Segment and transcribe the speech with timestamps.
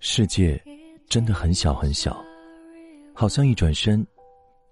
[0.00, 0.60] 世界
[1.08, 2.20] 真的很小很小，
[3.14, 4.04] 好像一转身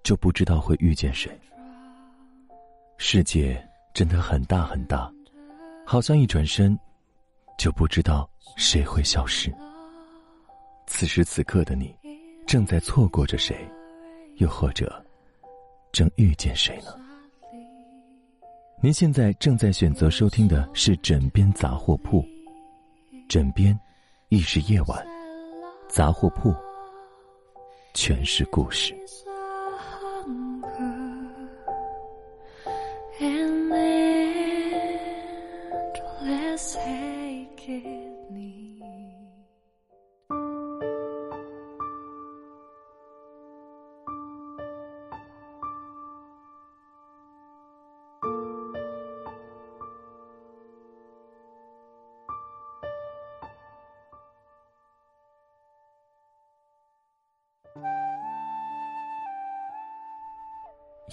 [0.03, 1.31] 就不知道会遇见谁；
[2.97, 5.09] 世界真的很大很大，
[5.85, 6.77] 好像一转身
[7.57, 9.49] 就不知道谁会消失。
[10.85, 11.95] 此时此刻的你，
[12.45, 13.65] 正在错过着谁，
[14.35, 15.01] 又或者
[15.93, 17.06] 正遇见谁呢？
[18.79, 22.21] 您现在正在选择收听的是《枕边杂货铺》，
[23.27, 23.77] 枕边
[24.29, 25.03] 亦是夜晚，
[25.89, 26.53] 杂货铺
[27.95, 28.95] 全是故事。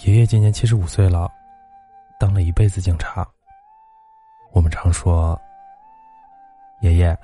[0.02, 1.30] 爷爷今年七十五岁了，
[2.18, 3.26] 当了一辈子警察。
[4.52, 5.40] 我们常说，
[6.80, 7.16] 爷爷，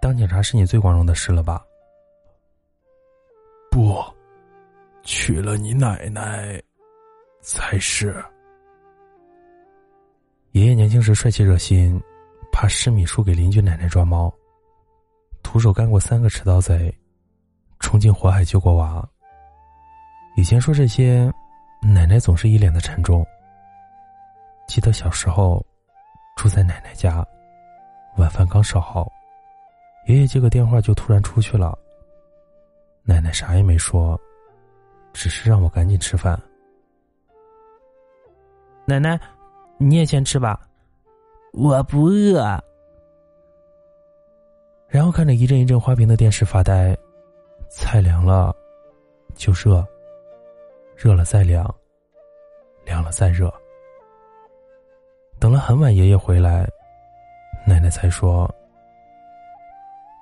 [0.00, 1.60] 当警察是你最光荣的事了吧？
[3.68, 4.00] 不，
[5.02, 6.62] 娶了你奶奶
[7.40, 8.24] 才是。
[10.52, 12.00] 爷爷年轻时帅气热心，
[12.52, 14.32] 怕失米输给邻居奶奶抓猫，
[15.42, 16.96] 徒手干过三个持刀贼，
[17.80, 19.06] 冲进火海救过娃。
[20.36, 21.30] 以前说这些。
[21.84, 23.26] 奶奶总是一脸的沉重。
[24.68, 25.64] 记得小时候，
[26.36, 27.26] 住在奶奶家，
[28.16, 29.10] 晚饭刚烧好，
[30.06, 31.76] 爷爷接个电话就突然出去了。
[33.02, 34.18] 奶奶啥也没说，
[35.12, 36.40] 只是让我赶紧吃饭。
[38.86, 39.18] 奶奶，
[39.76, 40.60] 你也先吃吧，
[41.52, 42.40] 我不饿。
[44.86, 46.96] 然后看着一阵一阵花屏的电视发呆，
[47.68, 48.54] 菜凉了
[49.34, 49.84] 就热。
[51.02, 51.68] 热了再凉，
[52.84, 53.52] 凉了再热。
[55.40, 56.64] 等了很晚，爷爷回来，
[57.66, 58.48] 奶奶才说：“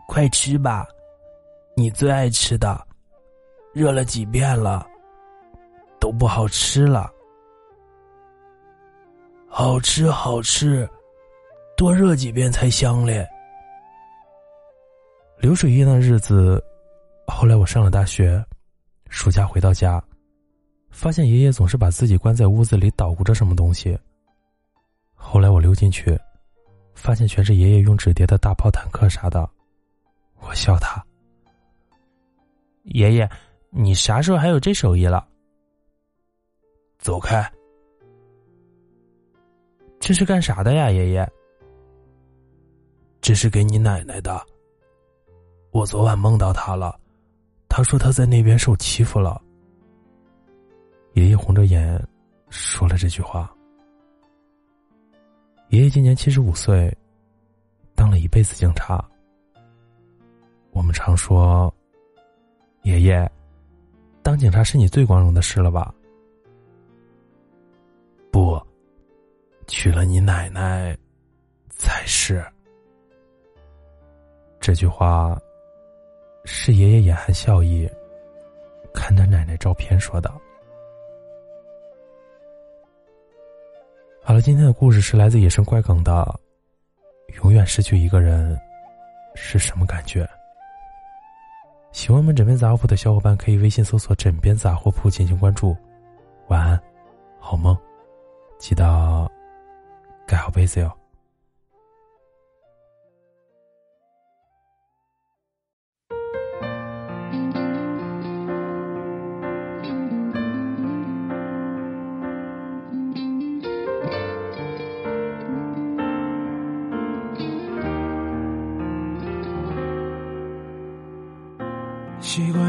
[0.09, 0.89] 快吃吧，
[1.77, 2.83] 你最爱吃的，
[3.75, 4.87] 热了几遍了，
[6.01, 7.13] 都不好吃了。
[9.51, 10.89] 好吃好吃，
[11.77, 13.29] 多热几遍才香嘞。”
[15.37, 16.59] 流水一样的日子，
[17.27, 18.43] 后来我上了大学，
[19.11, 20.03] 暑假回到家。
[20.91, 23.99] 发现爷爷总是把自己关在屋子里捣鼓着什么东西。
[25.15, 26.19] 后来我溜进去，
[26.95, 29.49] 发现全是爷爷用纸叠的大炮、坦克啥的。
[30.41, 31.03] 我笑他
[32.85, 33.31] ：“爷爷，
[33.71, 35.27] 你啥时候还有这手艺了？”
[36.99, 37.51] 走开！
[39.99, 41.31] 这是干啥的呀，爷爷？
[43.21, 44.45] 这是给你奶奶的。
[45.71, 46.99] 我昨晚梦到她了，
[47.69, 49.41] 她说她在那边受欺负了。
[51.15, 52.01] 爷爷红着眼
[52.49, 53.53] 说了这句话。
[55.69, 56.97] 爷爷今年七十五岁，
[57.95, 59.05] 当了一辈子警察。
[60.73, 61.73] 我们常说，
[62.83, 63.31] 爷爷，
[64.23, 65.93] 当警察是你最光荣的事了吧？
[68.31, 68.61] 不，
[69.67, 70.97] 娶了你奶奶
[71.69, 72.45] 才是。
[74.61, 75.37] 这句话
[76.45, 77.89] 是爷爷眼含笑意，
[78.95, 80.40] 看着奶奶照片说的。
[84.31, 86.41] 好了，今天的故事是来自野生怪梗的。
[87.43, 88.57] 永远失去一个人
[89.35, 90.25] 是什么感觉？
[91.91, 95.77] 喜欢我们枕边杂货铺的小伙伴可以微信搜索“枕边杂货铺”进行关注。
[96.47, 96.81] 晚安，
[97.41, 97.77] 好梦，
[98.57, 99.29] 记得
[100.29, 101.00] 盖好被子哟。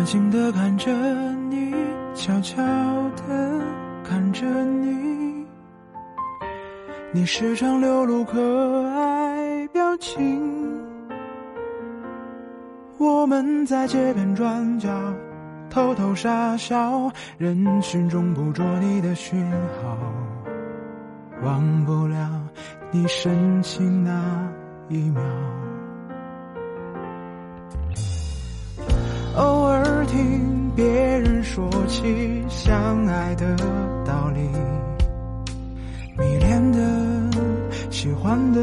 [0.01, 0.91] 习惯性的看着
[1.49, 1.71] 你，
[2.15, 2.57] 悄悄
[3.27, 3.61] 的
[4.03, 5.45] 看着你，
[7.13, 10.41] 你时常流露可爱表情。
[12.97, 14.89] 我们在街边转角
[15.69, 19.39] 偷偷傻笑，人群中捕捉你的讯
[19.83, 19.97] 号，
[21.43, 22.41] 忘不了
[22.89, 24.49] 你深情那
[24.89, 25.21] 一秒。
[29.37, 33.55] 偶尔听别人说起相爱的
[34.05, 34.39] 道理，
[36.17, 36.79] 迷恋的、
[37.89, 38.59] 喜欢的，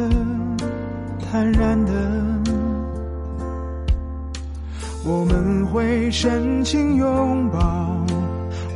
[1.30, 1.92] 坦然的。
[5.04, 8.04] 我们会深情拥抱，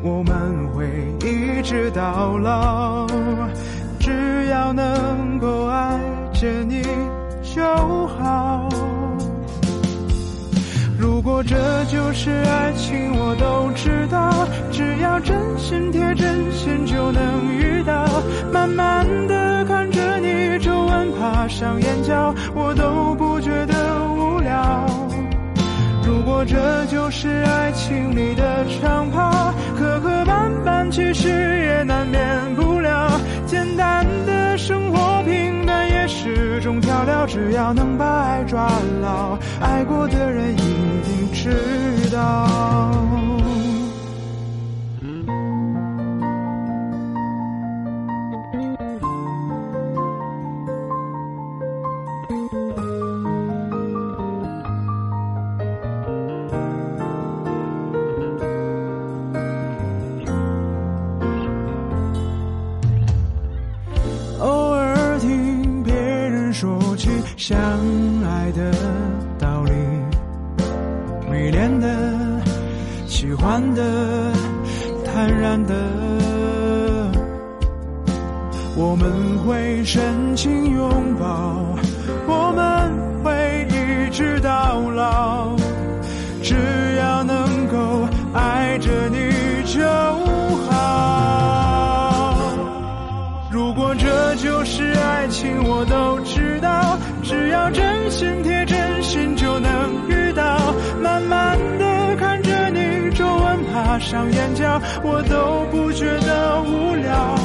[0.03, 0.87] 我们会
[1.21, 3.07] 一直到老，
[11.43, 14.47] 这就是爱情，我都知道。
[14.71, 18.07] 只要真心贴真心，就能遇到。
[18.53, 23.75] 慢慢的看着你皱纹爬上眼角，我都不觉得
[24.09, 24.87] 无聊。
[26.05, 33.21] 如果这就是爱情里的长跑，磕磕绊绊，其实也难免不了。
[33.47, 35.89] 简单的生活，平淡
[36.23, 37.27] 是种调料。
[37.27, 38.71] 只要能把爱抓
[39.03, 41.33] 牢，爱过的人一定。
[41.33, 41.51] 知
[42.13, 42.47] 道。
[73.43, 73.83] 欢的、
[75.05, 75.75] 坦然的，
[78.77, 80.01] 我们会深
[80.37, 81.77] 情拥抱，
[82.29, 82.89] 我们
[83.25, 85.57] 会一直到老，
[86.41, 86.55] 只
[87.01, 89.19] 要能够爱着你
[89.65, 89.83] 就
[90.71, 92.39] 好。
[93.51, 100.73] 如果这就是爱情，我都知道，只要真心贴真心就能遇到。
[101.03, 102.62] 慢慢的看着
[103.99, 107.39] 上眼角，我都不觉得无聊。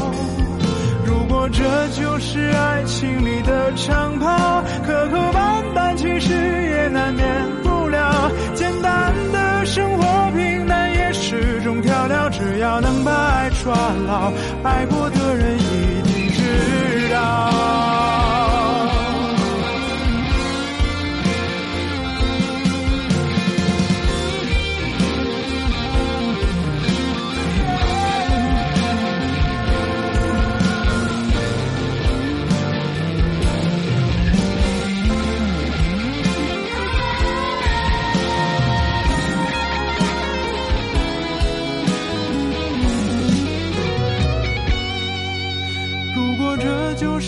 [1.05, 7.25] 如果这就是爱情里的长跑，磕磕绊绊其实也难免
[7.63, 8.31] 不了。
[8.53, 13.75] 简单的生活平淡也是种调料，只要能把爱抓
[14.07, 14.31] 牢，
[14.63, 17.66] 爱过的人一定知道。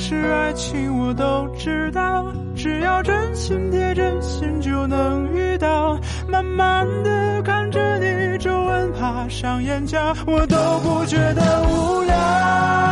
[0.09, 2.25] 是爱情我都知道，
[2.55, 5.99] 只要真心贴真心就能遇到。
[6.27, 12.88] 慢慢的看着你皱纹爬上眼角，我都不觉得无聊。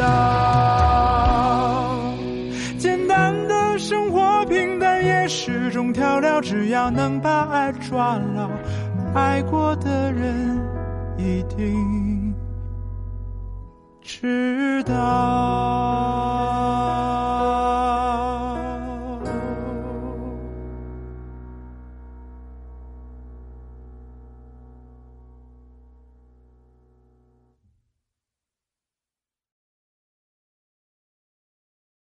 [0.00, 1.94] 到
[2.78, 8.50] 简单的生活平淡也是种调料，只要能把爱抓牢，
[9.14, 10.58] 爱过的人。
[11.18, 12.34] 一定
[14.00, 15.89] 知道。